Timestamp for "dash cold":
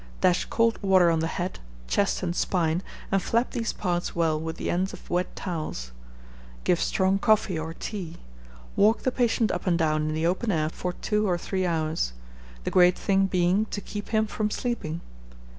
0.21-0.79